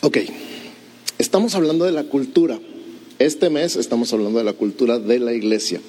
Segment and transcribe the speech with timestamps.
[0.00, 0.18] Ok,
[1.18, 2.56] estamos hablando de la cultura.
[3.18, 5.80] Este mes estamos hablando de la cultura de la iglesia.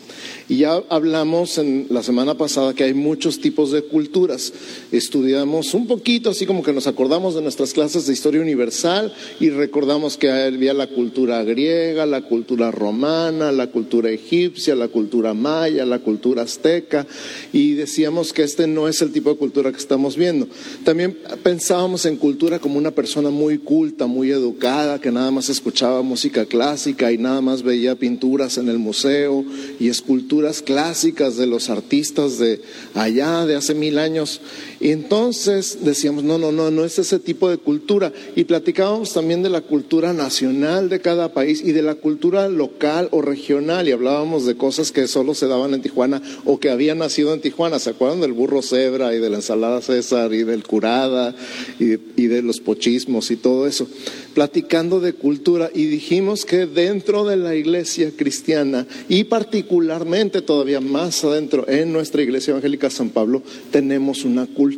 [0.48, 4.52] Y ya hablamos en la semana pasada que hay muchos tipos de culturas.
[4.92, 9.52] Estudiamos un poquito, así como que nos acordamos de nuestras clases de historia universal y
[9.52, 15.86] recordamos que había la cultura griega, la cultura romana, la cultura egipcia, la cultura maya,
[15.86, 17.06] la cultura azteca.
[17.54, 20.48] Y decíamos que este no es el tipo de cultura que estamos viendo.
[20.84, 26.02] También pensábamos en cultura como una persona muy culta, muy educada, que nada más escuchaba
[26.02, 29.44] música clásica y nada más veía pinturas en el museo
[29.80, 32.62] y esculturas clásicas de los artistas de
[32.94, 34.42] allá, de hace mil años.
[34.82, 38.14] Y entonces decíamos, no, no, no, no es ese tipo de cultura.
[38.36, 43.10] Y platicábamos también de la cultura nacional de cada país y de la cultura local
[43.12, 43.88] o regional.
[43.88, 47.42] Y hablábamos de cosas que solo se daban en Tijuana o que habían nacido en
[47.42, 47.80] Tijuana.
[47.80, 51.36] ¿Se acuerdan del burro cebra y de la ensalada César y del curada
[51.78, 53.86] y, y de los pochismos y todo eso?
[54.34, 61.24] Platicando de cultura y dijimos que dentro de la iglesia cristiana y particularmente todavía más
[61.26, 64.69] adentro en nuestra iglesia evangélica San Pablo tenemos una cultura.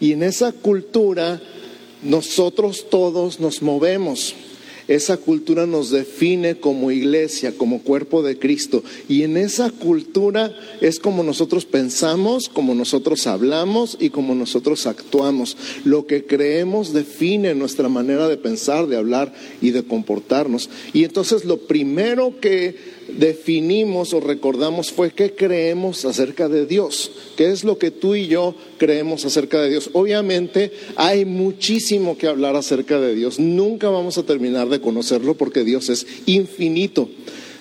[0.00, 1.40] Y en esa cultura
[2.02, 4.34] nosotros todos nos movemos.
[4.88, 8.82] Esa cultura nos define como iglesia, como cuerpo de Cristo.
[9.08, 15.56] Y en esa cultura es como nosotros pensamos, como nosotros hablamos y como nosotros actuamos.
[15.84, 20.68] Lo que creemos define nuestra manera de pensar, de hablar y de comportarnos.
[20.92, 22.74] Y entonces lo primero que
[23.16, 28.26] definimos o recordamos fue qué creemos acerca de Dios, qué es lo que tú y
[28.26, 29.90] yo creemos acerca de Dios.
[29.92, 35.64] Obviamente hay muchísimo que hablar acerca de Dios, nunca vamos a terminar de conocerlo porque
[35.64, 37.08] Dios es infinito.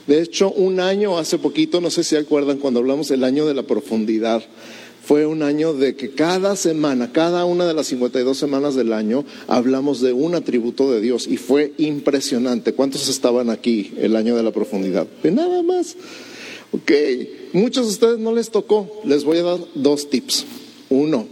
[0.07, 3.53] De hecho, un año hace poquito, no sé si acuerdan cuando hablamos del año de
[3.53, 4.43] la profundidad,
[5.09, 9.25] fue un año de que cada semana, cada una de las 52 semanas del año,
[9.47, 12.73] hablamos de un atributo de Dios y fue impresionante.
[12.73, 15.07] ¿Cuántos estaban aquí el año de la profundidad?
[15.23, 15.95] De nada más.
[16.73, 16.91] Ok,
[17.53, 19.01] muchos de ustedes no les tocó.
[19.03, 20.45] Les voy a dar dos tips.
[20.91, 21.27] Uno,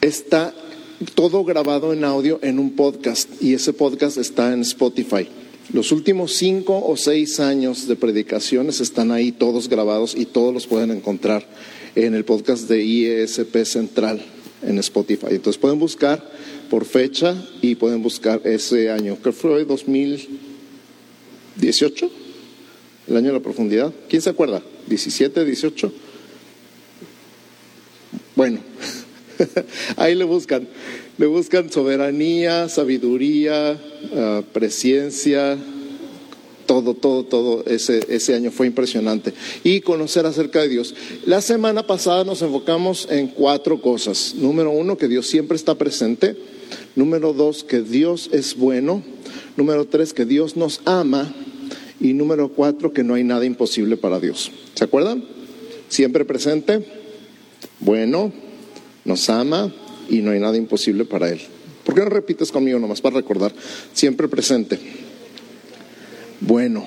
[0.00, 0.54] está
[1.16, 5.28] todo grabado en audio en un podcast y ese podcast está en Spotify.
[5.72, 10.66] Los últimos cinco o seis años de predicaciones están ahí todos grabados y todos los
[10.66, 11.44] pueden encontrar
[11.96, 14.24] en el podcast de IESP Central
[14.62, 15.26] en Spotify.
[15.30, 16.22] Entonces pueden buscar
[16.70, 19.18] por fecha y pueden buscar ese año.
[19.22, 22.10] ¿Qué fue 2018?
[23.08, 23.94] El año de la profundidad.
[24.08, 24.62] ¿Quién se acuerda?
[24.88, 25.92] ¿17, 18?
[28.36, 28.60] Bueno,
[29.96, 30.68] ahí le buscan.
[31.18, 33.78] Le buscan soberanía, sabiduría,
[34.12, 35.56] uh, presencia,
[36.66, 39.32] todo, todo, todo ese, ese año fue impresionante.
[39.64, 40.94] Y conocer acerca de Dios.
[41.24, 44.34] La semana pasada nos enfocamos en cuatro cosas.
[44.36, 46.36] Número uno, que Dios siempre está presente.
[46.96, 49.02] Número dos, que Dios es bueno.
[49.56, 51.32] Número tres, que Dios nos ama.
[51.98, 54.50] Y número cuatro, que no hay nada imposible para Dios.
[54.74, 55.24] ¿Se acuerdan?
[55.88, 56.84] Siempre presente,
[57.80, 58.32] bueno,
[59.06, 59.72] nos ama,
[60.08, 61.40] y no hay nada imposible para Él.
[61.84, 63.52] ¿Por qué no repites conmigo nomás para recordar?
[63.92, 64.78] Siempre presente.
[66.40, 66.84] Bueno,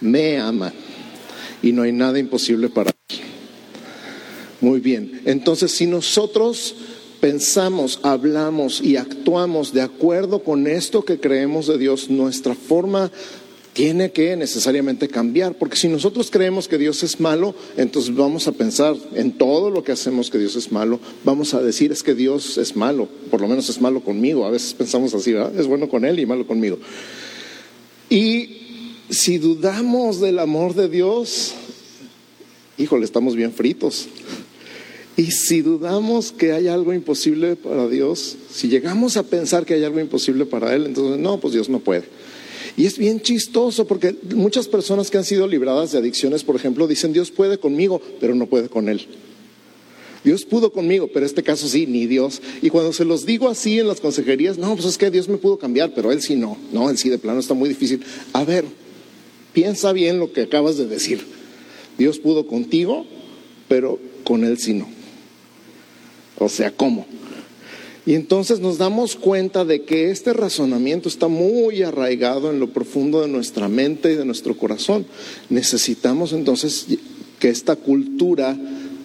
[0.00, 0.72] me ama
[1.62, 3.18] y no hay nada imposible para Él.
[4.60, 6.74] Muy bien, entonces si nosotros
[7.20, 13.10] pensamos, hablamos y actuamos de acuerdo con esto que creemos de Dios, nuestra forma
[13.76, 18.52] tiene que necesariamente cambiar, porque si nosotros creemos que Dios es malo, entonces vamos a
[18.52, 22.14] pensar en todo lo que hacemos que Dios es malo, vamos a decir es que
[22.14, 25.90] Dios es malo, por lo menos es malo conmigo, a veces pensamos así, es bueno
[25.90, 26.78] con Él y malo conmigo.
[28.08, 31.52] Y si dudamos del amor de Dios,
[32.78, 34.08] híjole, estamos bien fritos.
[35.18, 39.84] Y si dudamos que hay algo imposible para Dios, si llegamos a pensar que hay
[39.84, 42.04] algo imposible para Él, entonces no, pues Dios no puede.
[42.76, 46.86] Y es bien chistoso porque muchas personas que han sido libradas de adicciones, por ejemplo,
[46.86, 49.06] dicen, Dios puede conmigo, pero no puede con él.
[50.26, 52.42] Dios pudo conmigo, pero este caso sí, ni Dios.
[52.60, 55.36] Y cuando se los digo así en las consejerías, no, pues es que Dios me
[55.36, 56.58] pudo cambiar, pero Él sí no.
[56.72, 58.02] No, Él sí de plano está muy difícil.
[58.32, 58.64] A ver,
[59.52, 61.24] piensa bien lo que acabas de decir.
[61.96, 63.06] Dios pudo contigo,
[63.68, 64.88] pero con Él sí no.
[66.38, 67.06] O sea, ¿cómo?
[68.06, 73.20] Y entonces nos damos cuenta de que este razonamiento está muy arraigado en lo profundo
[73.20, 75.04] de nuestra mente y de nuestro corazón.
[75.50, 76.86] Necesitamos entonces
[77.40, 78.56] que esta cultura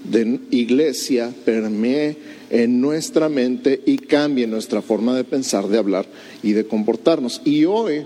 [0.03, 2.15] de iglesia permee
[2.51, 6.06] en nuestra mente y cambie nuestra forma de pensar, de hablar
[6.44, 7.42] y de comportarnos.
[7.44, 8.06] Y hoy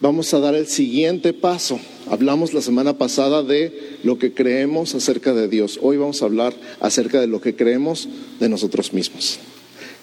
[0.00, 1.80] vamos a dar el siguiente paso.
[2.08, 5.80] Hablamos la semana pasada de lo que creemos acerca de Dios.
[5.82, 8.08] Hoy vamos a hablar acerca de lo que creemos
[8.38, 9.40] de nosotros mismos.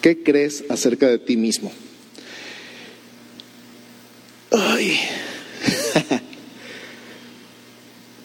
[0.02, 1.72] ¿Qué crees acerca de ti mismo?
[4.52, 4.98] Ay.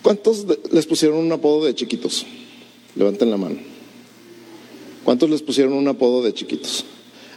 [0.03, 2.27] ¿Cuántos les pusieron un apodo de chiquitos?
[2.95, 3.57] Levanten la mano.
[5.05, 6.85] ¿Cuántos les pusieron un apodo de chiquitos?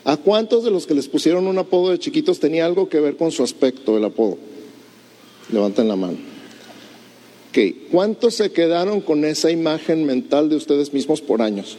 [0.06, 3.18] ¿A cuántos de los que les pusieron un apodo de chiquitos tenía algo que ver
[3.18, 4.38] con su aspecto, el apodo?
[5.52, 6.18] Levanten la mano.
[7.92, 11.78] ¿Cuántos se quedaron con esa imagen mental de ustedes mismos por años?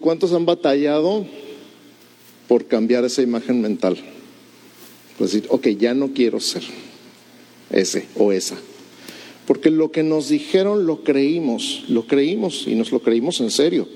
[0.00, 1.26] Cuántos han batallado
[2.48, 3.96] por cambiar esa imagen mental?
[5.18, 6.62] Pues decir, ok, ya no quiero ser
[7.70, 8.56] ese o esa.
[9.46, 13.88] Porque lo que nos dijeron lo creímos, lo creímos y nos lo creímos en serio.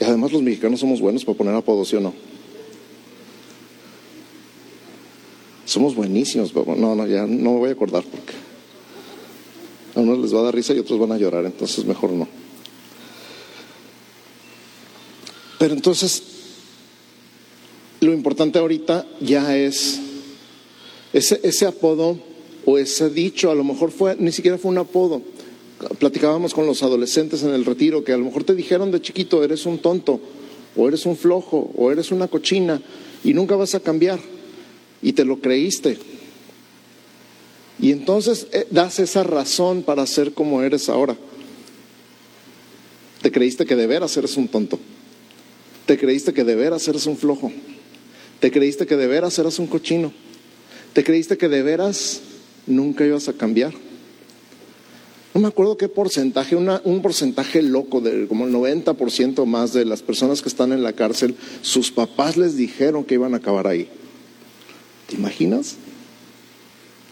[0.00, 2.12] Y además los mexicanos somos buenos para poner apodos, ¿sí o no?
[5.64, 8.32] Somos buenísimos, no, no, ya no me voy a acordar porque
[9.94, 12.28] a unos les va a dar risa y otros van a llorar, entonces mejor no.
[15.58, 16.22] Pero entonces,
[18.00, 20.00] lo importante ahorita ya es
[21.12, 22.18] ese, ese apodo
[22.64, 25.22] o ese dicho, a lo mejor fue, ni siquiera fue un apodo.
[25.98, 29.42] Platicábamos con los adolescentes en el retiro que a lo mejor te dijeron de chiquito,
[29.42, 30.20] eres un tonto,
[30.76, 32.80] o eres un flojo, o eres una cochina,
[33.24, 34.20] y nunca vas a cambiar.
[35.02, 35.98] Y te lo creíste.
[37.78, 41.16] Y entonces eh, das esa razón para ser como eres ahora.
[43.22, 44.78] Te creíste que de veras eres un tonto.
[45.86, 47.52] Te creíste que de veras eres un flojo.
[48.40, 50.12] Te creíste que de veras eras un cochino.
[50.92, 52.20] Te creíste que de veras
[52.66, 53.72] nunca ibas a cambiar.
[55.34, 60.02] No me acuerdo qué porcentaje, un porcentaje loco, de como el 90% más de las
[60.02, 63.88] personas que están en la cárcel, sus papás les dijeron que iban a acabar ahí.
[65.08, 65.76] ¿Te imaginas?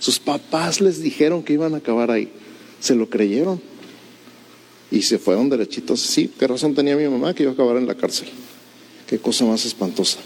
[0.01, 2.33] Sus papás les dijeron que iban a acabar ahí.
[2.81, 3.61] Se lo creyeron.
[4.91, 6.01] Y se fueron derechitos.
[6.01, 8.29] Sí, qué razón tenía mi mamá que iba a acabar en la cárcel.
[9.07, 10.19] Qué cosa más espantosa.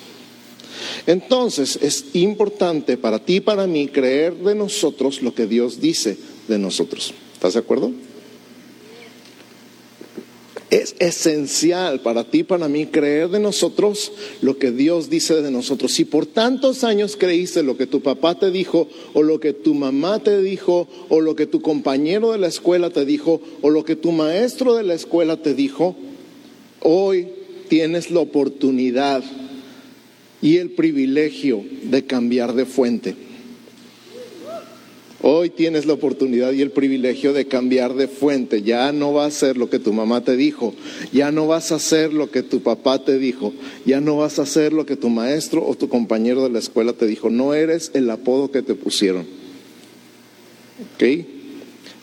[1.07, 6.17] Entonces es importante para ti y para mí creer de nosotros lo que Dios dice
[6.49, 7.13] de nosotros.
[7.35, 7.93] ¿Estás de acuerdo?
[10.75, 14.11] Es esencial para ti, para mí, creer de nosotros
[14.43, 15.93] lo que Dios dice de nosotros.
[15.93, 19.73] Si por tantos años creíste lo que tu papá te dijo, o lo que tu
[19.75, 23.85] mamá te dijo, o lo que tu compañero de la escuela te dijo, o lo
[23.85, 25.95] que tu maestro de la escuela te dijo,
[26.81, 27.29] hoy
[27.69, 29.23] tienes la oportunidad
[30.43, 33.15] y el privilegio de cambiar de fuente.
[35.27, 38.61] Hoy tienes la oportunidad y el privilegio de cambiar de fuente.
[38.61, 40.75] Ya no vas a hacer lo que tu mamá te dijo,
[41.15, 43.55] ya no vas a hacer lo que tu papá te dijo,
[43.87, 46.93] ya no vas a hacer lo que tu maestro o tu compañero de la escuela
[46.93, 47.31] te dijo.
[47.31, 49.23] No eres el apodo que te pusieron.
[50.95, 51.25] ¿Ok?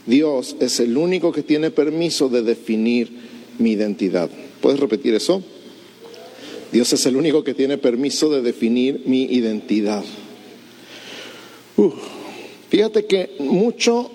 [0.08, 3.12] Dios es el único que tiene permiso de definir
[3.60, 4.32] mi identidad.
[4.62, 5.44] ¿Puedes repetir eso?
[6.72, 10.04] Dios es el único que tiene permiso de definir mi identidad.
[12.72, 14.10] Fíjate que mucho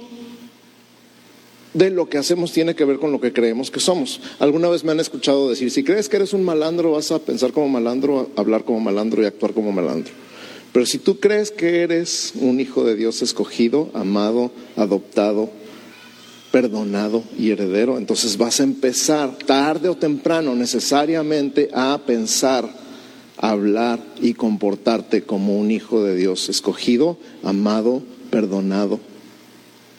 [1.75, 4.19] de lo que hacemos tiene que ver con lo que creemos que somos.
[4.39, 7.53] Alguna vez me han escuchado decir, si crees que eres un malandro, vas a pensar
[7.53, 10.15] como malandro, hablar como malandro y actuar como malandro.
[10.73, 15.51] Pero si tú crees que eres un hijo de Dios escogido, amado, adoptado,
[16.51, 22.67] perdonado y heredero, entonces vas a empezar tarde o temprano necesariamente a pensar,
[23.37, 28.03] hablar y comportarte como un hijo de Dios escogido, amado,
[28.37, 29.01] perdonado,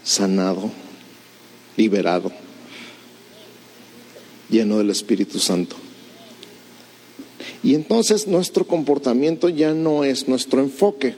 [0.03, 0.69] sanado,
[1.75, 2.31] liberado,
[4.47, 5.75] lleno del Espíritu Santo.
[7.63, 11.15] Y entonces nuestro comportamiento ya no es nuestro enfoque.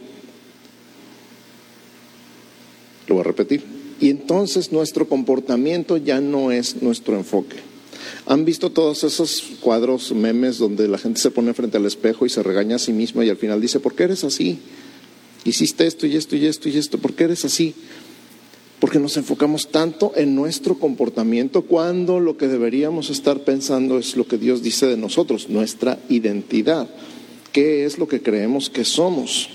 [3.07, 3.65] Lo voy a repetir.
[3.99, 7.57] Y entonces nuestro comportamiento ya no es nuestro enfoque.
[8.27, 12.29] ¿Han visto todos esos cuadros, memes, donde la gente se pone frente al espejo y
[12.29, 14.59] se regaña a sí misma y al final dice, ¿por qué eres así?
[15.43, 17.73] Hiciste esto y esto y esto y esto, ¿por qué eres así?
[18.79, 24.27] Porque nos enfocamos tanto en nuestro comportamiento cuando lo que deberíamos estar pensando es lo
[24.27, 26.89] que Dios dice de nosotros, nuestra identidad.
[27.51, 29.49] ¿Qué es lo que creemos que somos?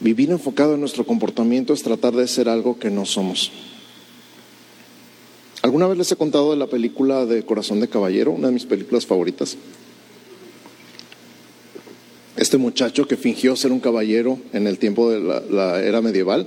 [0.00, 3.52] Vivir enfocado en nuestro comportamiento es tratar de ser algo que no somos.
[5.62, 8.64] ¿Alguna vez les he contado de la película de Corazón de Caballero, una de mis
[8.64, 9.58] películas favoritas?
[12.36, 16.46] Este muchacho que fingió ser un caballero en el tiempo de la, era medieval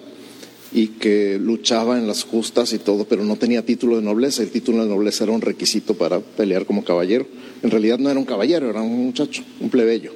[0.71, 4.41] y que luchaba en las justas y todo, pero no tenía título de nobleza.
[4.41, 7.27] El título de nobleza era un requisito para pelear como caballero.
[7.61, 10.11] En realidad no era un caballero, era un muchacho, un plebeyo.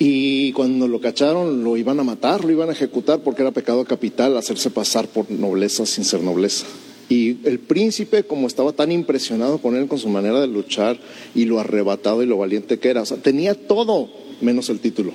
[0.00, 3.84] Y cuando lo cacharon lo iban a matar, lo iban a ejecutar porque era pecado
[3.84, 6.66] capital hacerse pasar por nobleza sin ser nobleza.
[7.12, 10.98] Y el príncipe, como estaba tan impresionado con él, con su manera de luchar
[11.34, 14.08] y lo arrebatado y lo valiente que era, tenía todo
[14.40, 15.12] menos el título.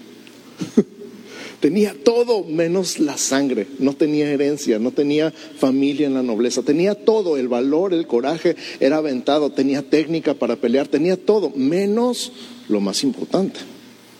[1.60, 6.94] tenía todo menos la sangre, no tenía herencia, no tenía familia en la nobleza, tenía
[6.94, 12.32] todo, el valor, el coraje, era aventado, tenía técnica para pelear, tenía todo, menos
[12.70, 13.60] lo más importante,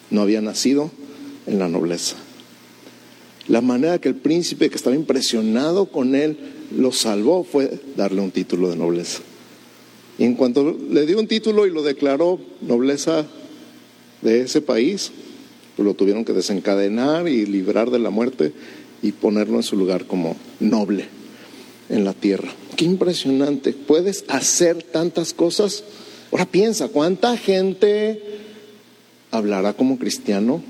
[0.10, 0.90] no había nacido
[1.46, 2.16] en la nobleza.
[3.48, 8.32] La manera que el príncipe, que estaba impresionado con él, lo salvó fue darle un
[8.32, 9.20] título de nobleza.
[10.18, 13.26] Y en cuanto le dio un título y lo declaró nobleza
[14.22, 15.12] de ese país,
[15.76, 18.52] pues lo tuvieron que desencadenar y librar de la muerte
[19.02, 21.06] y ponerlo en su lugar como noble
[21.90, 22.50] en la tierra.
[22.76, 23.74] Qué impresionante.
[23.74, 25.84] Puedes hacer tantas cosas.
[26.32, 28.22] Ahora piensa, ¿cuánta gente
[29.32, 30.64] hablará como cristiano?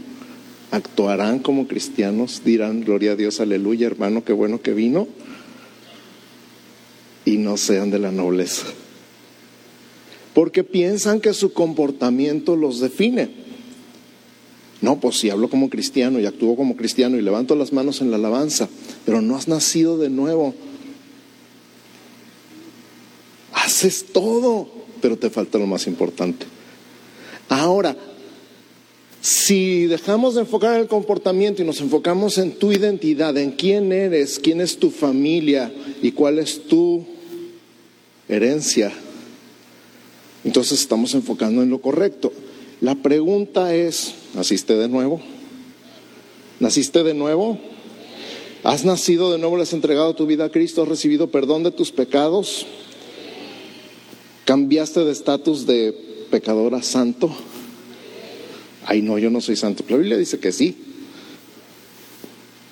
[0.71, 2.41] ¿Actuarán como cristianos?
[2.43, 5.07] ¿Dirán, gloria a Dios, aleluya, hermano, qué bueno que vino?
[7.27, 8.67] Y no sean de la nobleza.
[10.33, 13.29] Porque piensan que su comportamiento los define.
[14.79, 18.11] No, pues si hablo como cristiano y actúo como cristiano y levanto las manos en
[18.11, 18.69] la alabanza,
[19.05, 20.55] pero no has nacido de nuevo.
[23.51, 24.69] Haces todo,
[25.01, 26.45] pero te falta lo más importante.
[27.49, 27.97] Ahora,
[29.19, 34.39] si dejamos de enfocar el comportamiento y nos enfocamos en tu identidad, en quién eres,
[34.39, 37.16] quién es tu familia y cuál es tu
[38.29, 38.91] herencia.
[40.43, 42.31] Entonces estamos enfocando en lo correcto.
[42.81, 45.21] La pregunta es, ¿naciste de nuevo?
[46.59, 47.59] ¿Naciste de nuevo?
[48.63, 49.57] ¿Has nacido de nuevo?
[49.57, 50.83] ¿Le has entregado tu vida a Cristo?
[50.83, 52.65] ¿Has recibido perdón de tus pecados?
[54.45, 55.93] ¿Cambiaste de estatus de
[56.29, 57.35] pecador a santo?
[58.85, 59.83] Ay, no, yo no soy santo.
[59.89, 60.77] La Biblia dice que sí.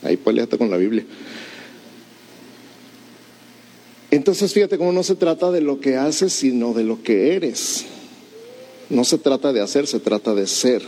[0.03, 1.05] Ahí peleate con la Biblia.
[4.15, 7.83] Entonces fíjate cómo no se trata de lo que haces, sino de lo que eres.
[8.89, 10.81] No se trata de hacer, se trata de ser.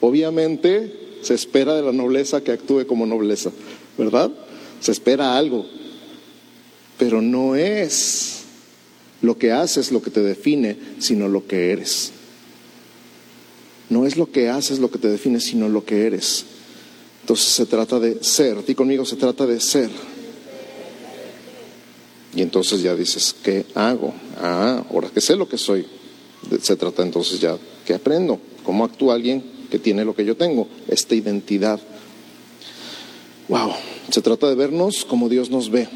[0.00, 3.50] Obviamente se espera de la nobleza que actúe como nobleza,
[3.98, 4.30] ¿verdad?
[4.78, 5.66] Se espera algo,
[6.96, 8.42] pero no es
[9.20, 12.12] lo que haces lo que te define, sino lo que eres.
[13.88, 16.44] No es lo que haces lo que te define, sino lo que eres.
[17.22, 18.64] Entonces se trata de ser.
[18.64, 19.90] Di conmigo, se trata de ser.
[22.40, 24.14] Y entonces ya dices, ¿qué hago?
[24.40, 25.84] Ah, ahora que sé lo que soy,
[26.62, 28.40] se trata entonces ya, ¿qué aprendo?
[28.64, 30.66] ¿Cómo actúa alguien que tiene lo que yo tengo?
[30.88, 31.78] Esta identidad.
[33.46, 33.72] Wow,
[34.10, 35.86] se trata de vernos como Dios nos ve,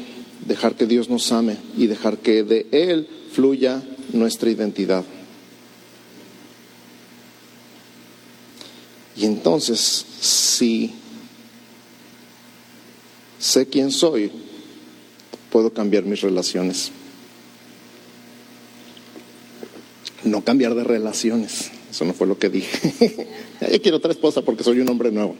[0.45, 3.81] dejar que Dios nos ame y dejar que de Él fluya
[4.13, 5.03] nuestra identidad.
[9.17, 10.93] Y entonces, si
[13.39, 14.44] sé quién soy,
[15.55, 16.91] puedo cambiar mis relaciones.
[20.25, 21.71] No cambiar de relaciones.
[21.89, 23.29] Eso no fue lo que dije.
[23.71, 25.37] Yo quiero otra esposa porque soy un hombre nuevo.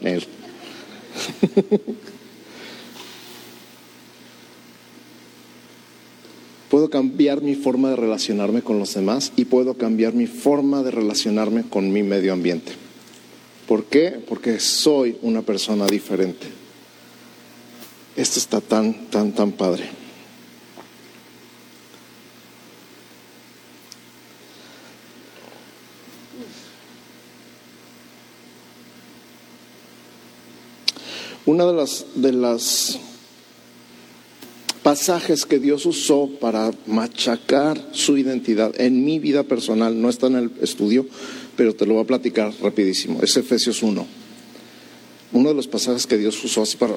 [6.70, 10.92] puedo cambiar mi forma de relacionarme con los demás y puedo cambiar mi forma de
[10.92, 12.72] relacionarme con mi medio ambiente.
[13.68, 14.18] ¿Por qué?
[14.26, 16.46] Porque soy una persona diferente.
[18.16, 20.05] Esto está tan, tan, tan padre.
[31.46, 32.98] Una de las, de las
[34.82, 40.36] pasajes que Dios usó para machacar su identidad en mi vida personal, no está en
[40.36, 41.06] el estudio,
[41.56, 44.06] pero te lo voy a platicar rapidísimo, es Efesios 1.
[45.32, 46.94] Uno de los pasajes que Dios usó así para,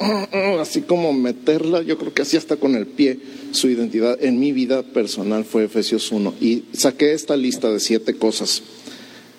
[0.60, 3.18] así como meterla, yo creo que así hasta con el pie,
[3.52, 6.34] su identidad en mi vida personal fue Efesios 1.
[6.40, 8.62] Y saqué esta lista de siete cosas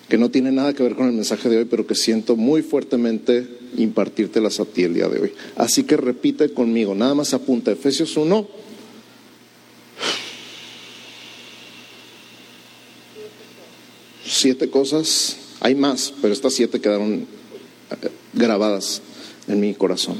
[0.08, 2.62] que no tienen nada que ver con el mensaje de hoy, pero que siento muy
[2.62, 5.32] fuertemente impartírtelas a ti el día de hoy.
[5.56, 8.48] Así que repite conmigo, nada más apunta Efesios 1.
[14.24, 17.26] Siete cosas, hay más, pero estas siete quedaron
[17.90, 19.02] eh, grabadas
[19.48, 20.18] en mi corazón.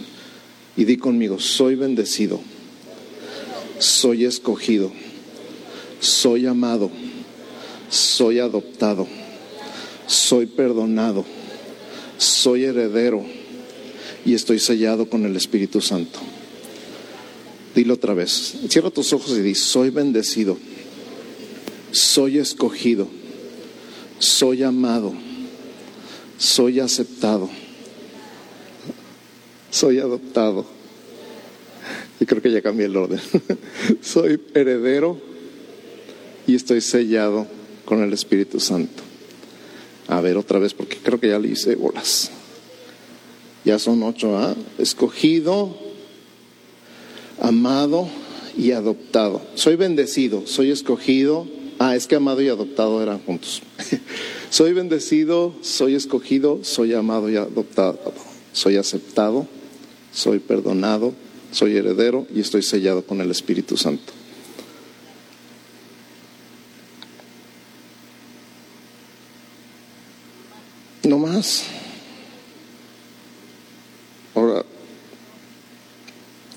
[0.76, 2.40] Y di conmigo, soy bendecido,
[3.78, 4.93] soy escogido,
[6.00, 6.90] soy amado,
[7.90, 9.07] soy adoptado,
[10.07, 11.25] soy perdonado,
[12.17, 13.38] soy heredero
[14.29, 16.19] y estoy sellado con el Espíritu Santo.
[17.75, 18.59] Dilo otra vez.
[18.69, 20.59] Cierra tus ojos y di, soy bendecido,
[21.93, 23.09] soy escogido,
[24.19, 25.15] soy amado,
[26.37, 27.49] soy aceptado,
[29.71, 30.67] soy adoptado.
[32.21, 33.21] Y creo que ya cambié el orden.
[34.03, 35.19] soy heredero
[36.47, 37.47] y estoy sellado
[37.87, 39.03] con el Espíritu Santo.
[40.07, 42.31] A ver otra vez, porque creo que ya le hice bolas.
[43.69, 44.55] Ya son ocho, ¿ah?
[44.79, 45.77] Escogido,
[47.39, 48.09] amado
[48.57, 49.43] y adoptado.
[49.57, 51.47] Soy bendecido, soy escogido.
[51.79, 53.61] Ah, es que amado y adoptado eran juntos.
[54.49, 58.15] soy bendecido, soy escogido, soy amado y adoptado.
[58.55, 59.47] Soy aceptado,
[60.15, 61.13] soy perdonado,
[61.53, 64.15] soy heredero y estoy sellado con el Espíritu Santo.
[71.05, 71.65] No más.
[74.39, 74.65] Ahora,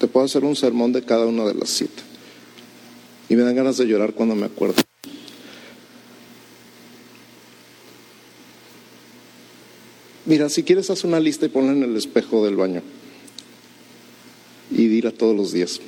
[0.01, 2.01] te puedo hacer un sermón de cada una de las siete.
[3.29, 4.81] Y me dan ganas de llorar cuando me acuerdo.
[10.25, 12.81] Mira, si quieres, haz una lista y ponla en el espejo del baño.
[14.71, 15.79] Y dila todos los días.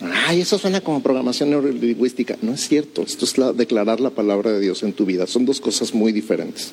[0.00, 2.38] Ay, eso suena como programación neurolingüística.
[2.40, 3.02] No es cierto.
[3.02, 5.26] Esto es declarar la palabra de Dios en tu vida.
[5.26, 6.72] Son dos cosas muy diferentes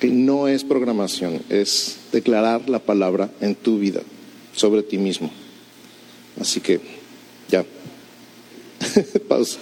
[0.00, 4.00] que no es programación, es declarar la palabra en tu vida,
[4.60, 5.30] sobre ti mismo.
[6.38, 6.80] Así que,
[7.48, 7.64] ya,
[9.28, 9.58] pausa,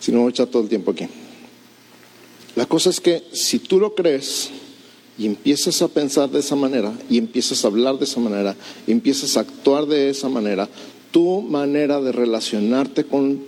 [0.00, 1.06] si no voy a echar todo el tiempo aquí.
[2.56, 4.50] La cosa es que si tú lo crees
[5.18, 8.92] y empiezas a pensar de esa manera, y empiezas a hablar de esa manera, y
[8.92, 10.68] empiezas a actuar de esa manera,
[11.10, 13.42] tu manera de relacionarte con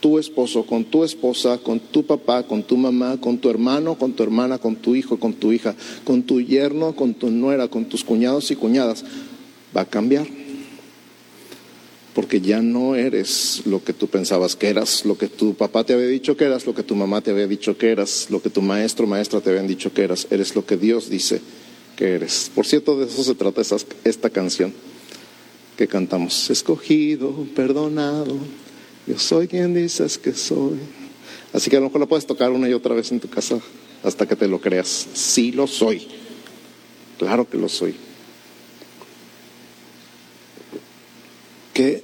[0.00, 4.12] tu esposo, con tu esposa, con tu papá, con tu mamá, con tu hermano, con
[4.12, 5.74] tu hermana, con tu hijo, con tu hija,
[6.04, 9.04] con tu yerno, con tu nuera, con tus cuñados y cuñadas,
[9.76, 10.26] va a cambiar.
[12.14, 15.92] Porque ya no eres lo que tú pensabas que eras, lo que tu papá te
[15.92, 18.48] había dicho que eras, lo que tu mamá te había dicho que eras, lo que
[18.48, 21.42] tu maestro maestra te habían dicho que eras, eres lo que Dios dice
[21.94, 22.50] que eres.
[22.54, 23.60] Por cierto, de eso se trata
[24.04, 24.72] esta canción
[25.76, 26.48] que cantamos.
[26.48, 28.38] Escogido, perdonado,
[29.06, 30.78] yo soy quien dices que soy.
[31.52, 33.58] Así que a lo mejor lo puedes tocar una y otra vez en tu casa
[34.02, 35.06] hasta que te lo creas.
[35.12, 36.06] Sí lo soy.
[37.18, 38.05] Claro que lo soy.
[41.76, 42.02] ¿Qué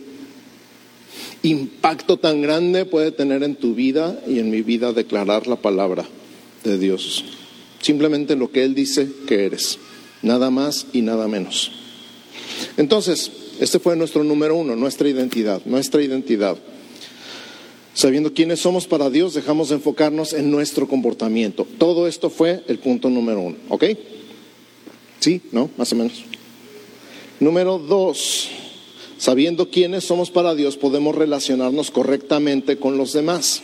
[1.42, 6.04] impacto tan grande puede tener en tu vida y en mi vida declarar la palabra
[6.62, 7.24] de Dios?
[7.80, 9.78] Simplemente lo que Él dice que eres.
[10.20, 11.72] Nada más y nada menos.
[12.76, 16.58] Entonces, este fue nuestro número uno, nuestra identidad, nuestra identidad.
[17.94, 21.66] Sabiendo quiénes somos para Dios, dejamos de enfocarnos en nuestro comportamiento.
[21.78, 23.84] Todo esto fue el punto número uno, ¿ok?
[25.18, 25.40] ¿Sí?
[25.50, 25.70] ¿No?
[25.78, 26.24] Más o menos.
[27.40, 28.50] Número dos,
[29.22, 33.62] sabiendo quiénes somos para Dios, podemos relacionarnos correctamente con los demás.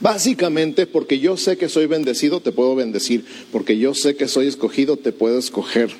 [0.00, 3.26] Básicamente, porque yo sé que soy bendecido, te puedo bendecir.
[3.52, 5.90] Porque yo sé que soy escogido, te puedo escoger.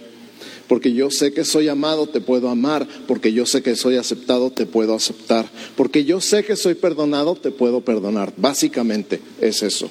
[0.66, 2.88] Porque yo sé que soy amado, te puedo amar.
[3.06, 5.46] Porque yo sé que soy aceptado, te puedo aceptar.
[5.76, 8.32] Porque yo sé que soy perdonado, te puedo perdonar.
[8.38, 9.90] Básicamente es eso.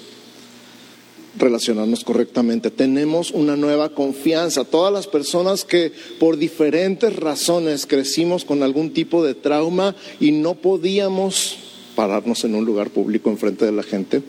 [1.42, 2.70] Relacionarnos correctamente.
[2.70, 4.64] Tenemos una nueva confianza.
[4.64, 10.54] Todas las personas que por diferentes razones crecimos con algún tipo de trauma y no
[10.54, 11.58] podíamos
[11.96, 14.22] pararnos en un lugar público enfrente de la gente,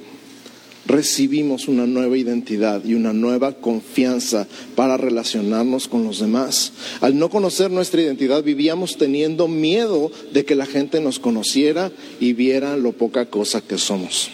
[0.86, 6.72] recibimos una nueva identidad y una nueva confianza para relacionarnos con los demás.
[7.02, 12.32] Al no conocer nuestra identidad vivíamos teniendo miedo de que la gente nos conociera y
[12.32, 14.30] viera lo poca cosa que somos.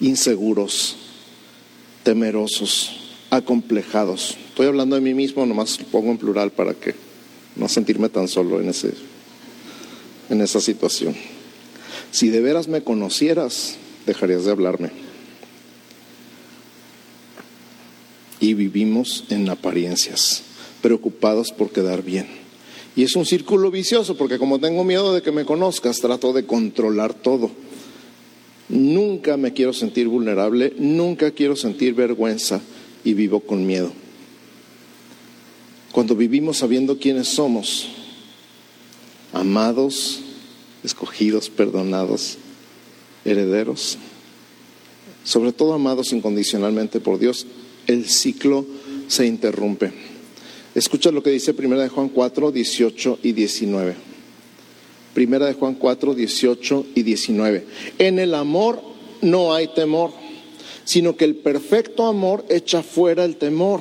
[0.00, 0.96] Inseguros,
[2.04, 2.98] temerosos,
[3.30, 4.36] acomplejados.
[4.48, 6.94] Estoy hablando de mí mismo, nomás lo pongo en plural para que
[7.56, 8.92] no sentirme tan solo en, ese,
[10.30, 11.14] en esa situación.
[12.10, 14.90] Si de veras me conocieras, dejarías de hablarme.
[18.40, 20.42] Y vivimos en apariencias,
[20.80, 22.26] preocupados por quedar bien.
[22.94, 26.46] Y es un círculo vicioso, porque como tengo miedo de que me conozcas, trato de
[26.46, 27.50] controlar todo.
[28.68, 32.60] Nunca me quiero sentir vulnerable, nunca quiero sentir vergüenza
[33.02, 33.92] y vivo con miedo.
[35.92, 37.88] Cuando vivimos sabiendo quiénes somos,
[39.32, 40.20] amados,
[40.84, 42.36] escogidos, perdonados,
[43.24, 43.98] herederos,
[45.24, 47.46] sobre todo amados incondicionalmente por Dios,
[47.86, 48.66] el ciclo
[49.08, 49.92] se interrumpe.
[50.74, 54.07] Escucha lo que dice Primera de Juan 4, 18 y 19.
[55.18, 57.66] Primera de Juan 4, 18 y 19.
[57.98, 58.80] En el amor
[59.20, 60.12] no hay temor,
[60.84, 63.80] sino que el perfecto amor echa fuera el temor,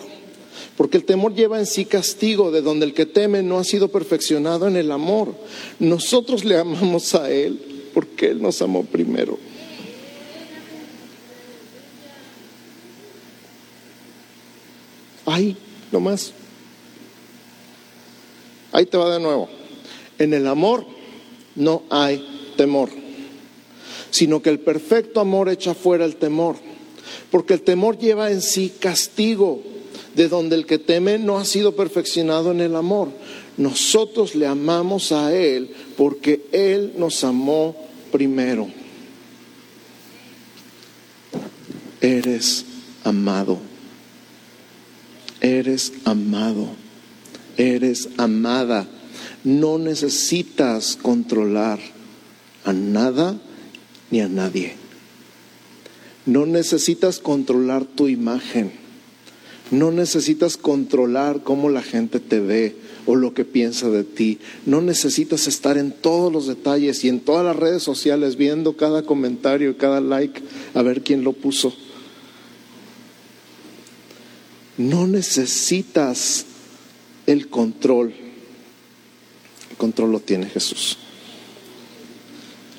[0.75, 3.89] porque el temor lleva en sí castigo, de donde el que teme no ha sido
[3.89, 5.35] perfeccionado en el amor.
[5.77, 7.61] Nosotros le amamos a Él
[7.93, 9.37] porque Él nos amó primero.
[15.27, 15.55] Ahí,
[15.91, 16.33] nomás.
[18.71, 19.47] Ahí te va de nuevo.
[20.17, 20.96] En el amor
[21.57, 22.89] no hay temor,
[24.09, 26.55] sino que el perfecto amor echa fuera el temor,
[27.29, 29.61] porque el temor lleva en sí castigo,
[30.15, 33.09] de donde el que teme no ha sido perfeccionado en el amor.
[33.55, 37.75] Nosotros le amamos a Él porque Él nos amó
[38.11, 38.67] primero.
[42.01, 42.65] Eres
[43.03, 43.59] amado.
[45.39, 46.67] Eres amado.
[47.57, 48.87] Eres amada.
[49.47, 51.79] No necesitas controlar
[52.65, 53.39] a nada
[54.11, 54.73] ni a nadie.
[56.25, 58.73] No necesitas controlar tu imagen.
[59.71, 64.39] No necesitas controlar cómo la gente te ve o lo que piensa de ti.
[64.65, 69.03] No necesitas estar en todos los detalles y en todas las redes sociales viendo cada
[69.03, 70.41] comentario y cada like
[70.73, 71.73] a ver quién lo puso.
[74.75, 76.45] No necesitas
[77.25, 78.26] el control.
[79.77, 80.97] Control lo tiene Jesús.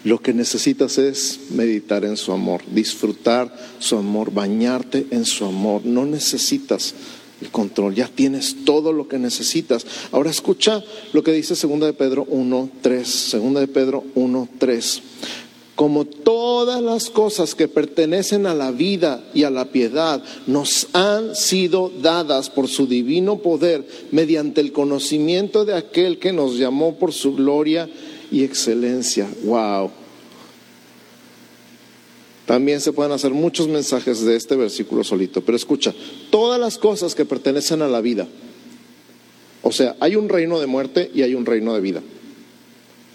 [0.05, 5.85] Lo que necesitas es meditar en su amor, disfrutar su amor, bañarte en su amor.
[5.85, 6.95] No necesitas
[7.41, 9.87] el control, ya tienes todo lo que necesitas.
[10.13, 10.83] Ahora escucha
[11.13, 13.29] lo que dice 2 de Pedro 1, 3.
[13.33, 15.03] 2 de Pedro 1, 3
[15.79, 21.37] como todas las cosas que pertenecen a la vida y a la piedad nos han
[21.37, 27.13] sido dadas por su divino poder mediante el conocimiento de aquel que nos llamó por
[27.13, 27.89] su gloria
[28.33, 29.29] y excelencia.
[29.45, 29.93] Wow.
[32.45, 35.95] También se pueden hacer muchos mensajes de este versículo solito, pero escucha,
[36.31, 38.27] todas las cosas que pertenecen a la vida,
[39.63, 42.03] o sea, hay un reino de muerte y hay un reino de vida.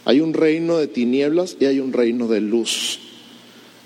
[0.06, 3.00] Hay un reino de tinieblas y hay un reino de luz.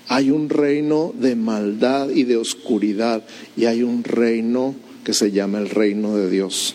[0.08, 3.22] Hay un reino de maldad y de oscuridad
[3.56, 6.74] y hay un reino que se llama el reino de Dios.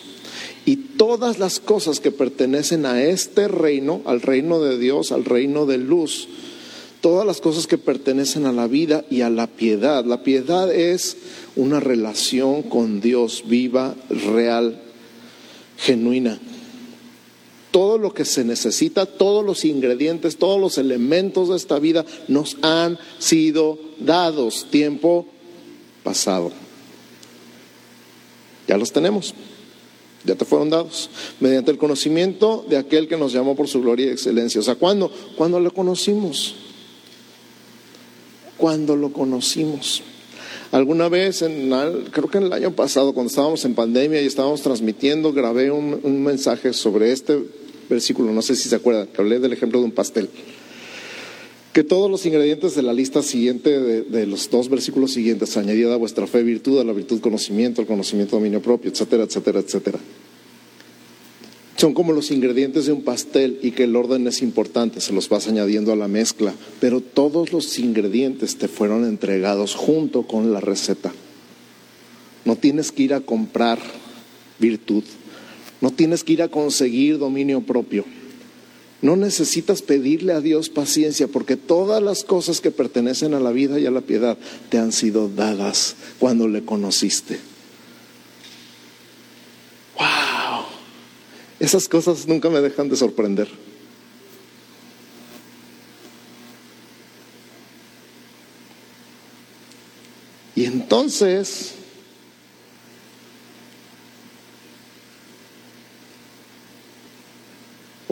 [0.65, 5.65] Y todas las cosas que pertenecen a este reino, al reino de Dios, al reino
[5.65, 6.29] de luz,
[7.01, 10.05] todas las cosas que pertenecen a la vida y a la piedad.
[10.05, 11.17] La piedad es
[11.57, 14.79] una relación con Dios viva, real,
[15.77, 16.39] genuina
[17.73, 22.55] todo lo que se necesita, todos los ingredientes, todos los elementos de esta vida nos
[22.61, 25.25] han sido dados tiempo
[26.03, 26.51] pasado.
[28.67, 29.33] Ya los tenemos,
[30.23, 31.09] ya te fueron dados,
[31.39, 34.61] mediante el conocimiento de aquel que nos llamó por su gloria y excelencia.
[34.61, 35.11] O sea, ¿cuándo?
[35.35, 36.53] Cuando lo conocimos.
[38.55, 40.03] Cuando lo conocimos.
[40.71, 41.71] Alguna vez, en,
[42.11, 45.99] creo que en el año pasado, cuando estábamos en pandemia y estábamos transmitiendo, grabé un,
[46.03, 47.62] un mensaje sobre este
[47.93, 50.29] versículo, no sé si se acuerdan, que hablé del ejemplo de un pastel.
[51.73, 55.97] Que todos los ingredientes de la lista siguiente, de, los dos versículos siguientes, añadida a
[55.97, 59.99] vuestra fe virtud, a la virtud conocimiento, al conocimiento dominio propio, etcétera, etcétera, etcétera.
[61.75, 65.27] Son como los ingredientes de un pastel y que el orden es importante, se los
[65.29, 70.61] vas añadiendo a la mezcla, pero todos los ingredientes te fueron entregados junto con la
[70.61, 71.11] receta.
[72.45, 73.79] No tienes que ir a comprar
[74.59, 75.03] virtud,
[75.83, 78.05] no tienes que ir a conseguir dominio propio.
[79.01, 83.77] No necesitas pedirle a Dios paciencia porque todas las cosas que pertenecen a la vida
[83.77, 84.37] y a la piedad
[84.69, 87.37] te han sido dadas cuando le conociste.
[89.97, 90.67] ¡Wow!
[91.59, 93.49] Esas cosas nunca me dejan de sorprender.
[100.55, 101.73] Y entonces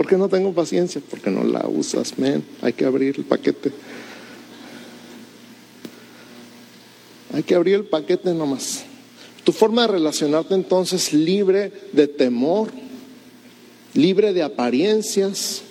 [0.02, 1.00] ¿Por qué no tengo paciencia?
[1.08, 2.44] Porque no la usas, men.
[2.64, 3.72] Hay que abrir el paquete.
[7.32, 8.84] Hay que abrir el paquete nomás.
[9.44, 12.72] Tu forma de relacionarte entonces libre de temor,
[13.94, 15.62] libre de apariencias,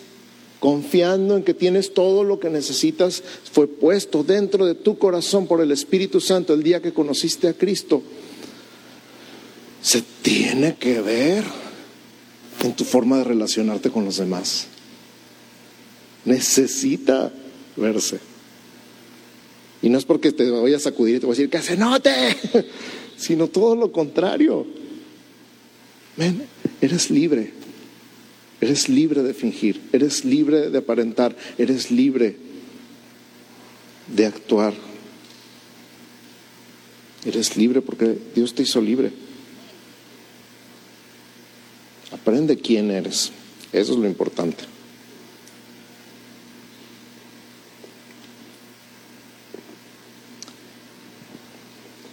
[0.61, 5.61] confiando en que tienes todo lo que necesitas, fue puesto dentro de tu corazón por
[5.61, 8.01] el Espíritu Santo el día que conociste a Cristo.
[9.83, 11.60] Se tiene que ver
[12.63, 14.67] en tu forma de relacionarte con los demás.
[16.25, 17.33] Necesita
[17.77, 18.21] verse.
[19.83, 21.77] Y no es porque te voy a sacudir y te voy a decir que se
[21.77, 22.13] note,
[23.17, 24.67] sino todo lo contrario.
[26.81, 27.53] eres libre.
[28.61, 32.37] Eres libre de fingir, eres libre de aparentar, eres libre
[34.07, 34.75] de actuar.
[37.25, 39.13] Eres libre porque Dios te hizo libre.
[42.41, 43.33] Aprende quién eres.
[43.71, 44.65] Eso es lo importante.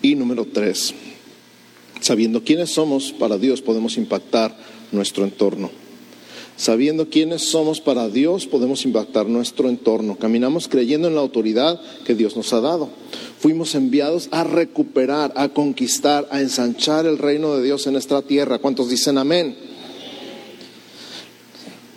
[0.02, 0.94] Y número tres,
[2.02, 4.54] Sabiendo quiénes somos para Dios podemos impactar
[4.92, 5.72] nuestro entorno.
[6.58, 10.18] Sabiendo quiénes somos para Dios podemos impactar nuestro entorno.
[10.18, 12.90] Caminamos creyendo en la autoridad que Dios nos ha dado.
[13.40, 18.60] Fuimos enviados a recuperar, a conquistar, a ensanchar el reino de Dios en nuestra tierra.
[18.60, 19.67] ¿Cuántos dicen amén?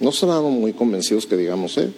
[0.00, 1.90] No sonamos muy convencidos que digamos, ¿eh?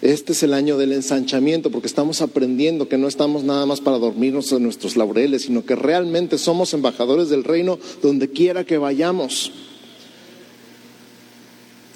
[0.00, 3.98] Este es el año del ensanchamiento porque estamos aprendiendo que no estamos nada más para
[3.98, 9.50] dormirnos en nuestros laureles, sino que realmente somos embajadores del reino donde quiera que vayamos.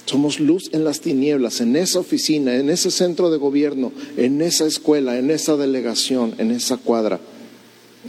[0.05, 4.67] Somos luz en las tinieblas, en esa oficina, en ese centro de gobierno, en esa
[4.67, 7.21] escuela, en esa delegación, en esa cuadra,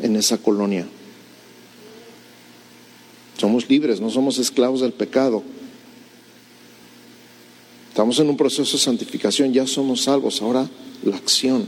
[0.02, 0.88] en esa colonia.
[3.38, 5.43] Somos libres, no somos esclavos del pecado.
[7.89, 10.67] Estamos en un proceso de santificación, ya somos salvos, ahora
[11.04, 11.67] la acción.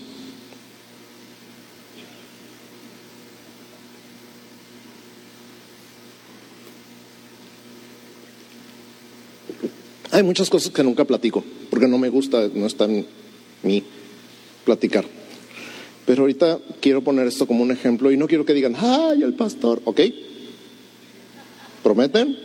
[10.11, 13.05] Hay muchas cosas que nunca platico, porque no me gusta, no está en
[13.63, 13.83] mí
[14.63, 15.05] platicar.
[16.05, 19.33] Pero ahorita quiero poner esto como un ejemplo y no quiero que digan, ¡ay, el
[19.33, 19.81] pastor!
[19.83, 19.99] ¿Ok?
[21.85, 22.31] ¿Prometen?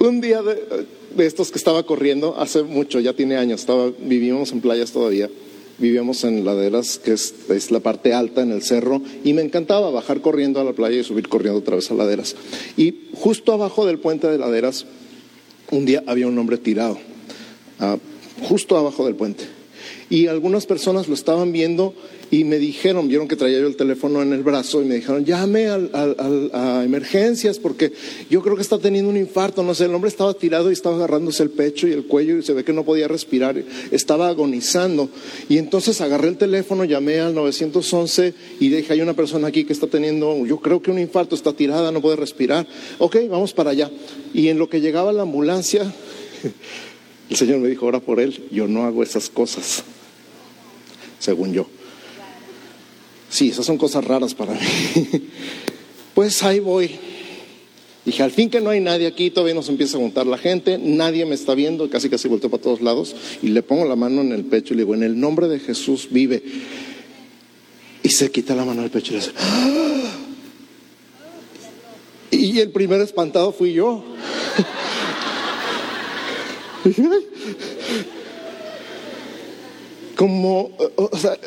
[0.00, 0.86] Un día de,
[1.18, 5.28] estos que estaba corriendo, hace mucho, ya tiene años, estaba, vivíamos en playas todavía,
[5.76, 9.90] vivíamos en laderas, que es, es, la parte alta en el cerro, y me encantaba
[9.90, 12.34] bajar corriendo a la playa y subir corriendo otra vez a laderas.
[12.78, 14.86] Y justo abajo del puente de laderas,
[15.70, 16.96] un día había un hombre tirado,
[17.78, 17.98] ah,
[18.48, 19.55] justo abajo del puente.
[20.08, 21.94] Y algunas personas lo estaban viendo
[22.30, 25.24] y me dijeron, vieron que traía yo el teléfono en el brazo y me dijeron,
[25.24, 27.92] llame a emergencias porque
[28.28, 30.96] yo creo que está teniendo un infarto, no sé, el hombre estaba tirado y estaba
[30.96, 35.08] agarrándose el pecho y el cuello y se ve que no podía respirar, estaba agonizando.
[35.48, 39.72] Y entonces agarré el teléfono, llamé al 911 y dije, hay una persona aquí que
[39.72, 42.66] está teniendo, yo creo que un infarto, está tirada, no puede respirar.
[42.98, 43.90] Ok, vamos para allá.
[44.34, 45.82] Y en lo que llegaba la ambulancia,
[47.30, 49.84] el Señor me dijo, ora por él, yo no hago esas cosas,
[51.18, 51.66] según yo.
[53.28, 54.60] Sí, esas son cosas raras para mí.
[56.14, 56.92] Pues ahí voy.
[58.06, 60.78] Dije, al fin que no hay nadie aquí, todavía nos empieza a juntar la gente,
[60.78, 64.22] nadie me está viendo, casi casi volteo para todos lados, y le pongo la mano
[64.22, 66.42] en el pecho y le digo, en el nombre de Jesús vive.
[68.02, 70.12] Y se quita la mano del pecho y le dice, ¡Ah!
[72.30, 74.02] y el primer espantado fui yo.
[80.16, 81.38] como, o sea,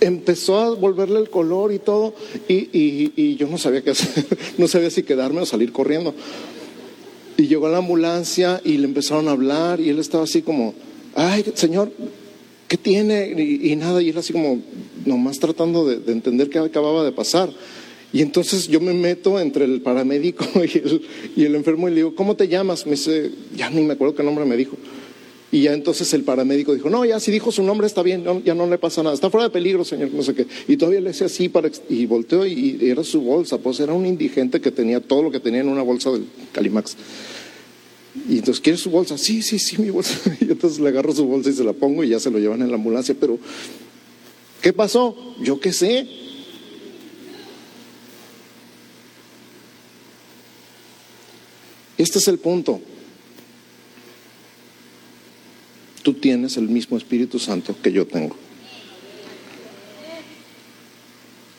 [0.00, 2.14] empezó a volverle el color y todo,
[2.46, 4.24] y, yo no sabía qué hacer,
[4.58, 6.14] no sabía si quedarme o salir corriendo.
[7.38, 10.74] Y llegó la ambulancia y le empezaron a hablar y él estaba así como,
[11.14, 11.90] ay, señor,
[12.66, 13.28] ¿qué tiene?
[13.28, 14.60] Y, nada, y él así como,
[15.06, 17.50] nomás tratando de, de, entender qué acababa de pasar.
[18.12, 21.02] Y entonces yo me meto entre el paramédico y el,
[21.36, 22.84] y el enfermo y le digo, ¿cómo te llamas?
[22.84, 24.76] Me dice, ya ni me acuerdo qué nombre me dijo.
[25.50, 28.54] Y ya entonces el paramédico dijo, no, ya si dijo su nombre está bien, ya
[28.54, 30.46] no le pasa nada, está fuera de peligro, señor, no sé qué.
[30.66, 34.04] Y todavía le decía así para, y volteó y, era su bolsa, pues era un
[34.04, 36.96] indigente que tenía todo lo que tenía en una bolsa del Calimax.
[38.28, 39.16] Y entonces, ¿quiere su bolsa?
[39.16, 40.18] Sí, sí, sí, mi bolsa.
[40.40, 42.60] Y entonces le agarro su bolsa y se la pongo y ya se lo llevan
[42.60, 43.14] en la ambulancia.
[43.18, 43.38] Pero,
[44.60, 45.34] ¿qué pasó?
[45.42, 46.06] Yo qué sé.
[51.96, 52.80] Este es el punto.
[56.08, 58.34] Tú tienes el mismo Espíritu Santo que yo tengo.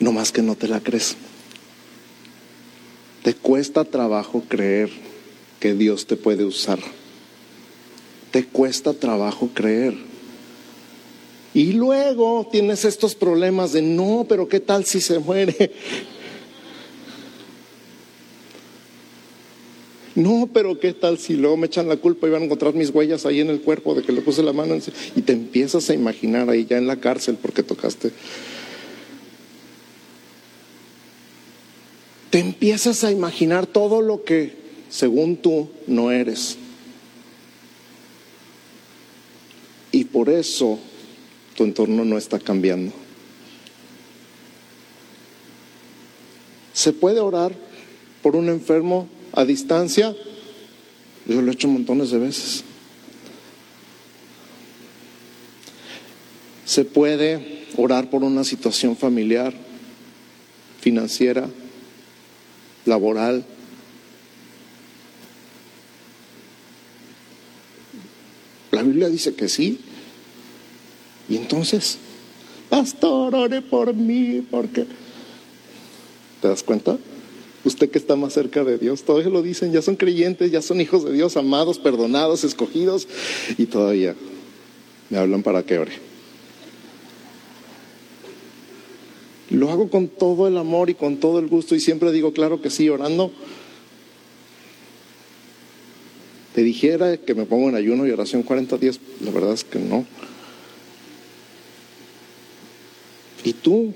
[0.00, 1.14] No más que no te la crees.
[3.22, 4.90] Te cuesta trabajo creer
[5.60, 6.80] que Dios te puede usar.
[8.32, 9.94] Te cuesta trabajo creer.
[11.54, 15.72] Y luego tienes estos problemas de no, pero ¿qué tal si se muere?
[20.16, 22.90] No, pero ¿qué tal si luego me echan la culpa y van a encontrar mis
[22.90, 24.76] huellas ahí en el cuerpo de que le puse la mano?
[25.14, 28.10] Y te empiezas a imaginar ahí ya en la cárcel porque tocaste.
[32.30, 34.56] Te empiezas a imaginar todo lo que,
[34.88, 36.56] según tú, no eres.
[39.92, 40.78] Y por eso
[41.56, 42.92] tu entorno no está cambiando.
[46.72, 47.52] ¿Se puede orar
[48.22, 50.14] por un enfermo a distancia,
[51.26, 52.64] yo lo he hecho montones de veces.
[56.64, 59.54] Se puede orar por una situación familiar,
[60.80, 61.48] financiera,
[62.84, 63.44] laboral.
[68.70, 69.80] La Biblia dice que sí.
[71.28, 71.98] Y entonces,
[72.68, 74.86] pastor, ore por mí, porque...
[76.40, 76.96] ¿Te das cuenta?
[77.64, 80.80] Usted que está más cerca de Dios, todavía lo dicen, ya son creyentes, ya son
[80.80, 83.06] hijos de Dios, amados, perdonados, escogidos,
[83.58, 84.14] y todavía
[85.10, 85.92] me hablan para que ore.
[89.50, 92.62] Lo hago con todo el amor y con todo el gusto y siempre digo, claro
[92.62, 93.32] que sí, orando.
[96.54, 99.78] Te dijera que me pongo en ayuno y oración 40 días, la verdad es que
[99.78, 100.06] no.
[103.44, 103.92] ¿Y tú?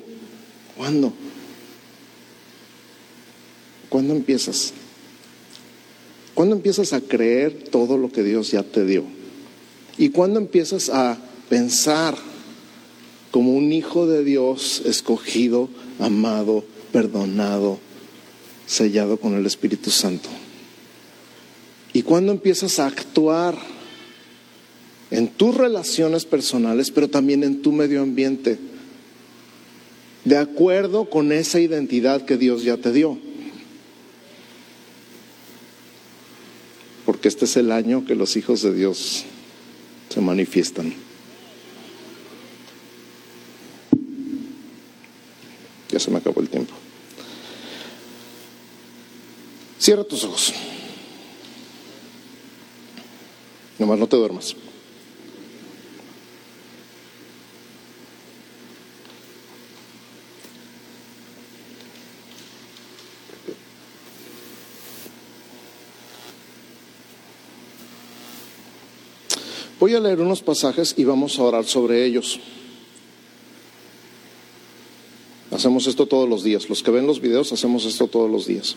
[0.76, 1.12] ¿Cuándo?
[3.94, 4.72] ¿Cuándo empiezas?
[6.34, 9.04] ¿Cuándo empiezas a creer todo lo que Dios ya te dio?
[9.96, 11.16] ¿Y cuándo empiezas a
[11.48, 12.16] pensar
[13.30, 15.68] como un hijo de Dios escogido,
[16.00, 17.78] amado, perdonado,
[18.66, 20.28] sellado con el Espíritu Santo?
[21.92, 23.56] ¿Y cuándo empiezas a actuar
[25.12, 28.58] en tus relaciones personales, pero también en tu medio ambiente,
[30.24, 33.20] de acuerdo con esa identidad que Dios ya te dio?
[37.04, 39.24] Porque este es el año que los hijos de Dios
[40.08, 40.94] se manifiestan.
[45.90, 46.74] Ya se me acabó el tiempo.
[49.78, 50.52] Cierra tus ojos.
[53.78, 54.56] Nomás no te duermas.
[69.84, 72.40] Voy a leer unos pasajes y vamos a orar sobre ellos.
[75.50, 76.70] Hacemos esto todos los días.
[76.70, 78.76] Los que ven los videos hacemos esto todos los días.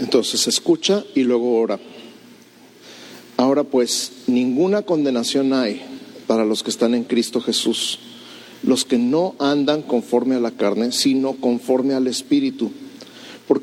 [0.00, 1.78] Entonces escucha y luego ora.
[3.36, 5.80] Ahora pues, ninguna condenación hay
[6.26, 8.00] para los que están en Cristo Jesús,
[8.64, 12.72] los que no andan conforme a la carne, sino conforme al Espíritu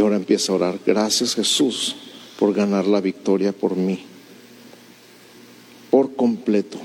[0.00, 1.94] Y ahora empieza a orar, gracias Jesús
[2.38, 3.98] por ganar la victoria por mí,
[5.90, 6.78] por completo.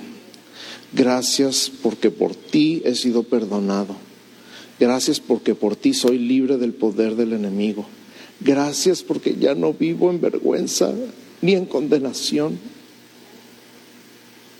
[0.91, 3.95] Gracias porque por ti he sido perdonado.
[4.81, 7.85] Gracias porque por ti soy libre del poder del enemigo.
[8.41, 10.93] Gracias porque ya no vivo en vergüenza
[11.41, 12.59] ni en condenación.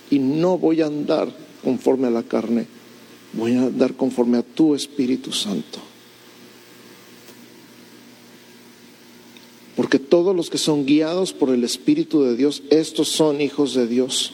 [0.09, 1.27] Y no voy a andar
[1.61, 2.67] conforme a la carne,
[3.33, 5.94] voy a andar conforme a tu Espíritu Santo.
[9.95, 13.87] Porque todos los que son guiados por el Espíritu de Dios, estos son hijos de
[13.87, 14.33] Dios.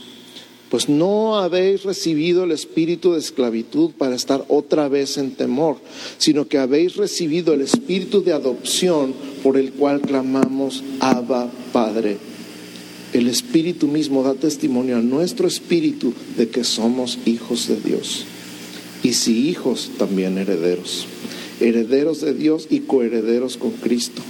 [0.72, 5.78] Pues no habéis recibido el espíritu de esclavitud para estar otra vez en temor,
[6.18, 12.18] sino que habéis recibido el espíritu de adopción por el cual clamamos, Abba Padre.
[13.14, 18.26] El espíritu mismo da testimonio a nuestro espíritu de que somos hijos de Dios.
[19.04, 21.06] Y si hijos, también herederos.
[21.60, 24.24] Herederos de Dios y coherederos con Cristo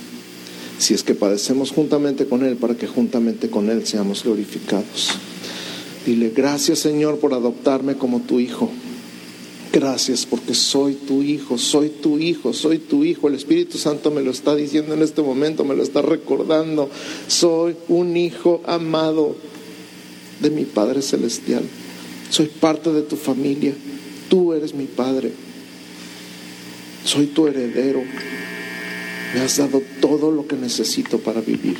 [0.81, 5.11] si es que padecemos juntamente con Él, para que juntamente con Él seamos glorificados.
[6.07, 8.71] Dile, gracias Señor por adoptarme como tu hijo.
[9.71, 13.27] Gracias porque soy tu hijo, soy tu hijo, soy tu hijo.
[13.27, 16.89] El Espíritu Santo me lo está diciendo en este momento, me lo está recordando.
[17.27, 19.35] Soy un hijo amado
[20.41, 21.63] de mi Padre Celestial.
[22.31, 23.73] Soy parte de tu familia.
[24.29, 25.31] Tú eres mi Padre.
[27.05, 28.01] Soy tu heredero.
[29.33, 29.81] Me has dado
[30.19, 31.77] todo lo que necesito para vivir.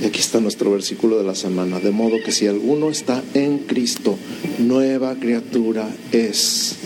[0.00, 1.80] Y aquí está nuestro versículo de la semana.
[1.80, 4.16] De modo que si alguno está en Cristo,
[4.58, 6.76] nueva criatura es.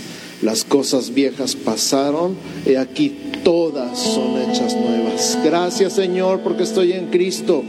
[0.41, 2.35] Las cosas viejas pasaron
[2.65, 3.15] y aquí
[3.45, 5.39] todas son hechas nuevas.
[5.45, 7.63] Gracias Señor porque estoy en Cristo.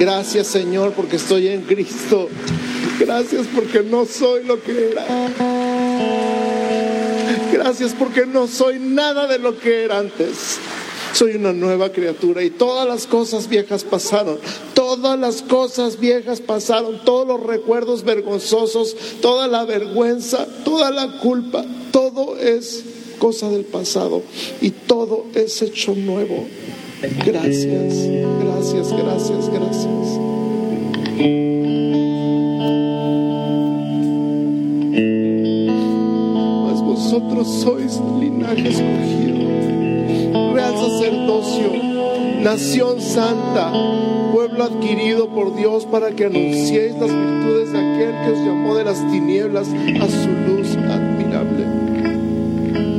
[0.00, 2.30] Gracias Señor porque estoy en Cristo.
[2.98, 6.51] Gracias porque no soy lo que era.
[7.62, 10.58] Gracias porque no soy nada de lo que era antes.
[11.12, 14.40] Soy una nueva criatura y todas las cosas viejas pasaron.
[14.74, 17.04] Todas las cosas viejas pasaron.
[17.04, 21.64] Todos los recuerdos vergonzosos, toda la vergüenza, toda la culpa.
[21.92, 22.82] Todo es
[23.20, 24.24] cosa del pasado
[24.60, 26.48] y todo es hecho nuevo.
[27.24, 28.08] Gracias.
[28.42, 28.92] Gracias.
[28.92, 30.18] gracias, gracias,
[37.12, 39.36] vosotros sois linaje escogido,
[40.54, 41.70] real sacerdocio,
[42.42, 43.70] nación santa,
[44.32, 48.84] pueblo adquirido por Dios para que anunciéis las virtudes de aquel que os llamó de
[48.84, 51.66] las tinieblas a su luz admirable.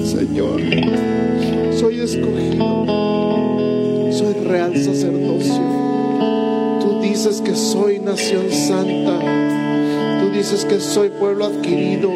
[0.05, 0.61] Señor,
[1.73, 2.85] soy escogido,
[4.11, 5.63] soy real sacerdocio.
[6.81, 9.19] Tú dices que soy nación santa,
[10.19, 12.11] tú dices que soy pueblo adquirido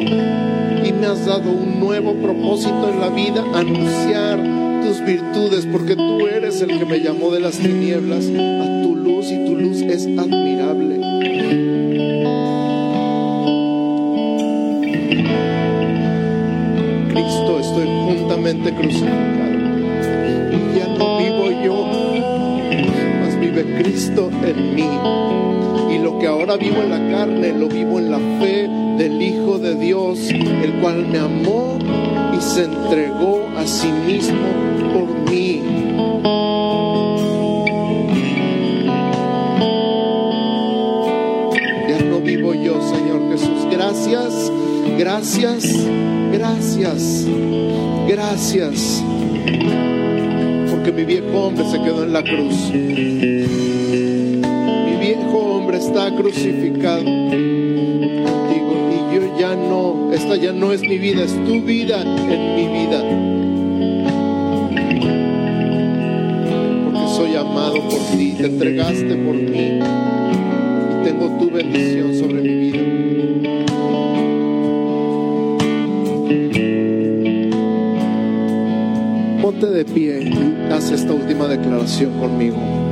[0.98, 4.38] me has dado un nuevo propósito en la vida, anunciar
[4.82, 9.30] tus virtudes, porque tú eres el que me llamó de las tinieblas a tu luz
[9.30, 10.96] y tu luz es admirable.
[17.10, 19.58] Cristo, estoy juntamente crucificado.
[20.52, 21.86] Y ya no vivo yo,
[23.20, 24.88] mas vive Cristo en mí.
[25.94, 29.58] Y lo que ahora vivo en la carne, lo vivo en la fe del Hijo
[29.60, 31.78] de Dios, el cual me amó
[32.36, 34.48] y se entregó a sí mismo
[34.92, 35.62] por mí.
[41.88, 43.68] Ya no vivo yo, Señor Jesús.
[43.70, 44.50] Gracias,
[44.98, 45.86] gracias,
[46.32, 47.26] gracias,
[48.08, 49.04] gracias.
[50.72, 52.72] Porque mi viejo hombre se quedó en la cruz.
[54.84, 57.17] Mi viejo hombre está crucificado.
[60.36, 63.02] Ya no es mi vida, es tu vida en mi vida.
[66.84, 72.70] Porque soy amado por ti, te entregaste por mí y tengo tu bendición sobre mi
[72.70, 72.78] vida.
[79.42, 82.87] Ponte de pie y haz esta última declaración conmigo.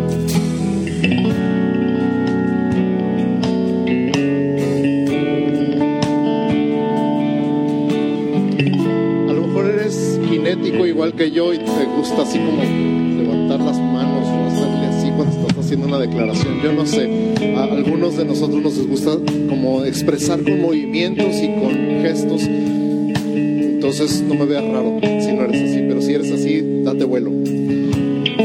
[11.37, 15.87] Yo y te gusta así como levantar las manos o hacerle así cuando estás haciendo
[15.87, 16.63] una declaración.
[16.63, 17.11] Yo no sé,
[17.55, 22.41] a algunos de nosotros nos gusta como expresar con movimientos y con gestos.
[22.41, 27.31] Entonces no me veas raro si no eres así, pero si eres así, date vuelo.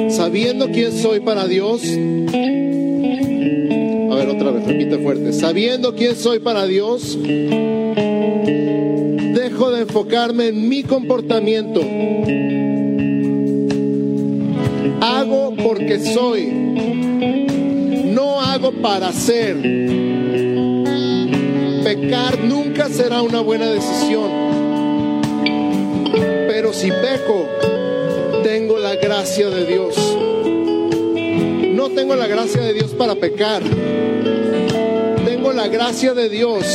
[0.09, 1.83] Sabiendo quién soy para Dios.
[1.83, 1.95] A
[4.15, 5.31] ver, otra vez, repite fuerte.
[5.31, 7.17] Sabiendo quién soy para Dios,
[9.33, 11.79] dejo de enfocarme en mi comportamiento.
[15.73, 16.47] Porque soy.
[16.47, 19.55] No hago para ser.
[21.81, 24.29] Pecar nunca será una buena decisión.
[26.49, 27.47] Pero si peco,
[28.43, 29.95] tengo la gracia de Dios.
[31.73, 33.61] No tengo la gracia de Dios para pecar.
[35.23, 36.65] Tengo la gracia de Dios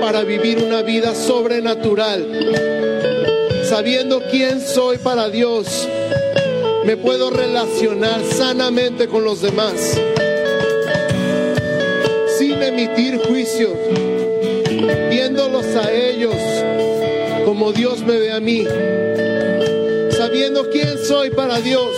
[0.00, 2.26] para vivir una vida sobrenatural.
[3.62, 5.86] Sabiendo quién soy para Dios,
[6.84, 9.98] me puedo relacionar sanamente con los demás.
[12.38, 13.72] Sin emitir juicios,
[15.10, 16.34] viéndolos a ellos
[17.44, 18.64] como Dios me ve a mí.
[20.10, 21.90] Sabiendo quién soy para Dios,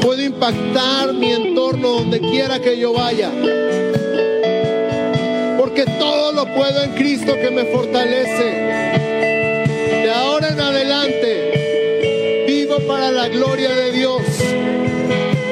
[0.00, 3.30] puedo impactar mi entorno donde quiera que yo vaya.
[5.58, 9.07] Porque todo lo puedo en Cristo que me fortalece.
[13.38, 14.22] Gloria de Dios.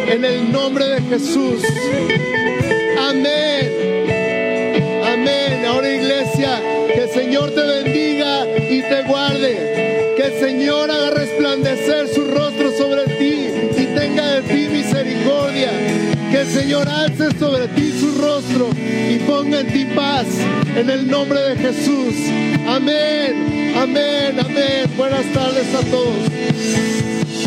[0.09, 1.63] En el nombre de Jesús.
[2.99, 3.71] Amén.
[5.05, 5.65] Amén.
[5.67, 6.61] Ahora iglesia,
[6.93, 10.15] que el Señor te bendiga y te guarde.
[10.17, 15.71] Que el Señor haga resplandecer su rostro sobre ti y tenga de ti misericordia.
[16.33, 18.69] Que el Señor alce sobre ti su rostro
[19.11, 20.27] y ponga en ti paz.
[20.75, 22.15] En el nombre de Jesús.
[22.67, 23.75] Amén.
[23.81, 24.41] Amén.
[24.41, 24.91] Amén.
[24.97, 27.46] Buenas tardes a todos.